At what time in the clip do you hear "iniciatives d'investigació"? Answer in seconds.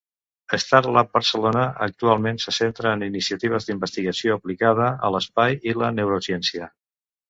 3.11-4.41